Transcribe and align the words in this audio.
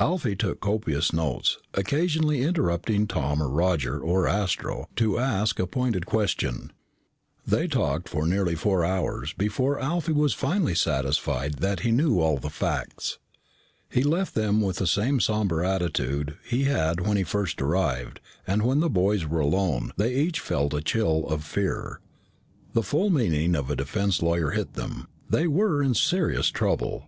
Alfie 0.00 0.34
took 0.34 0.58
copious 0.60 1.12
notes, 1.12 1.56
occasionally 1.74 2.42
interrupting 2.42 3.06
Tom 3.06 3.40
or 3.40 3.48
Roger 3.48 4.00
or 4.00 4.26
Astro 4.26 4.88
to 4.96 5.16
ask 5.20 5.60
a 5.60 5.66
pointed 5.68 6.06
question. 6.06 6.72
They 7.46 7.68
talked 7.68 8.08
for 8.08 8.26
nearly 8.26 8.56
four 8.56 8.84
hours 8.84 9.32
before 9.32 9.78
Alfie 9.78 10.10
was 10.10 10.34
finally 10.34 10.74
satisfied 10.74 11.58
that 11.60 11.80
he 11.86 11.92
knew 11.92 12.18
all 12.18 12.36
the 12.38 12.50
facts. 12.50 13.18
He 13.88 14.02
left 14.02 14.34
them 14.34 14.60
with 14.60 14.78
the 14.78 14.88
same 14.88 15.20
somber 15.20 15.62
attitude 15.64 16.36
he 16.44 16.64
had 16.64 17.06
when 17.06 17.16
he 17.16 17.22
first 17.22 17.62
arrived, 17.62 18.18
and 18.48 18.64
when 18.64 18.80
the 18.80 18.90
boys 18.90 19.24
were 19.24 19.38
alone, 19.38 19.92
they 19.96 20.16
each 20.16 20.40
felt 20.40 20.74
a 20.74 20.82
chill 20.82 21.28
of 21.28 21.44
fear. 21.44 22.00
The 22.72 22.82
full 22.82 23.08
meaning 23.08 23.54
of 23.54 23.70
a 23.70 23.76
defense 23.76 24.20
lawyer 24.20 24.50
hit 24.50 24.74
them. 24.74 25.06
They 25.28 25.46
were 25.46 25.80
in 25.80 25.94
serious 25.94 26.48
trouble. 26.48 27.06